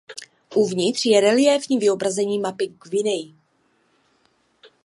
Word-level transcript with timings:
Uvnitř 0.55 1.05
je 1.05 1.21
reliéfní 1.21 1.77
vyobrazení 1.79 2.39
mapy 2.39 2.67
Guiney. 2.67 3.33